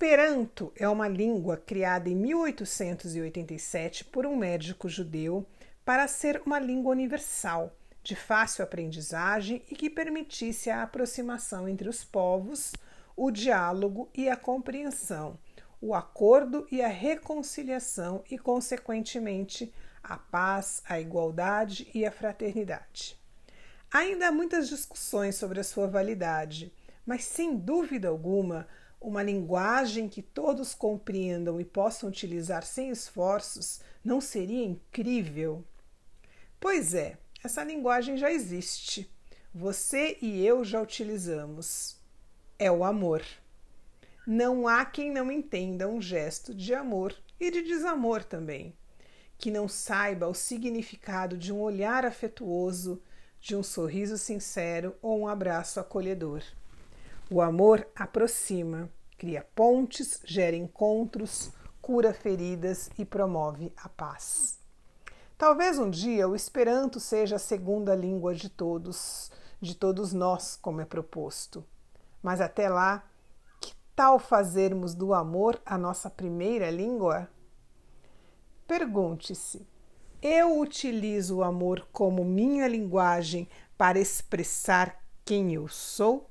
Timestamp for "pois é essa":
36.60-37.62